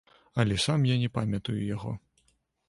[0.43, 1.95] Але сам я не памятаю яго.